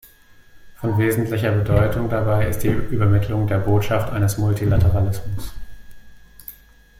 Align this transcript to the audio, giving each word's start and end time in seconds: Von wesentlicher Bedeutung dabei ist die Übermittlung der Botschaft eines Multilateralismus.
Von 0.77 0.97
wesentlicher 0.97 1.51
Bedeutung 1.51 2.09
dabei 2.09 2.47
ist 2.47 2.63
die 2.63 2.69
Übermittlung 2.69 3.45
der 3.45 3.59
Botschaft 3.59 4.11
eines 4.11 4.39
Multilateralismus. 4.39 5.53